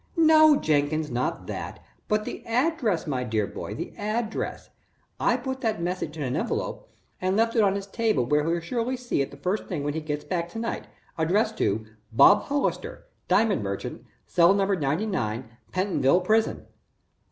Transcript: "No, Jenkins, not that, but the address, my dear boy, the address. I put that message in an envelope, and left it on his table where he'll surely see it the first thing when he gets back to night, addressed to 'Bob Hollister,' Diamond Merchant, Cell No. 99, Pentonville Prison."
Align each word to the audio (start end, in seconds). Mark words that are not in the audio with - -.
"No, 0.17 0.55
Jenkins, 0.55 1.11
not 1.11 1.45
that, 1.45 1.77
but 2.07 2.25
the 2.25 2.43
address, 2.47 3.05
my 3.05 3.23
dear 3.23 3.45
boy, 3.45 3.75
the 3.75 3.93
address. 3.95 4.71
I 5.19 5.37
put 5.37 5.61
that 5.61 5.79
message 5.79 6.17
in 6.17 6.23
an 6.23 6.35
envelope, 6.35 6.89
and 7.21 7.37
left 7.37 7.55
it 7.55 7.61
on 7.61 7.75
his 7.75 7.85
table 7.85 8.25
where 8.25 8.49
he'll 8.49 8.59
surely 8.61 8.97
see 8.97 9.21
it 9.21 9.29
the 9.29 9.37
first 9.37 9.67
thing 9.67 9.83
when 9.83 9.93
he 9.93 10.01
gets 10.01 10.23
back 10.23 10.49
to 10.53 10.57
night, 10.57 10.87
addressed 11.19 11.59
to 11.59 11.85
'Bob 12.11 12.45
Hollister,' 12.45 13.03
Diamond 13.27 13.61
Merchant, 13.61 14.03
Cell 14.25 14.55
No. 14.55 14.65
99, 14.65 15.47
Pentonville 15.71 16.21
Prison." 16.21 16.65